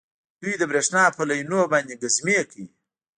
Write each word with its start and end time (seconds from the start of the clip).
دوی 0.41 0.53
د 0.57 0.63
بریښنا 0.71 1.03
په 1.17 1.21
لینونو 1.29 1.61
باندې 1.73 1.99
ګزمې 2.01 2.39
کوي 2.49 2.65